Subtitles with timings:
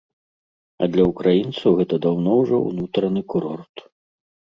[0.85, 3.75] А для ўкраінцаў гэта даўно ўжо ўнутраны курорт.